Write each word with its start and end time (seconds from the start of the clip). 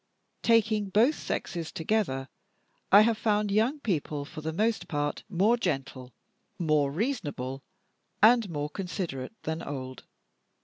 Taking 0.41 0.89
both 0.89 1.13
sexes 1.13 1.71
together, 1.71 2.27
I 2.91 3.01
have 3.01 3.19
found 3.19 3.51
young 3.51 3.79
people, 3.81 4.25
for 4.25 4.41
the 4.41 4.51
most 4.51 4.87
part, 4.87 5.21
more 5.29 5.57
gentle, 5.57 6.11
more 6.57 6.89
reasonable, 6.91 7.61
and 8.19 8.49
more 8.49 8.71
considerate 8.71 9.35
than 9.43 9.61
old. 9.61 10.05